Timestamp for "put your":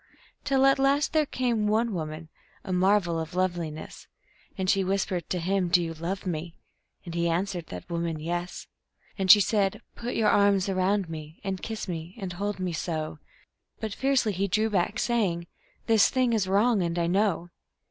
9.93-10.29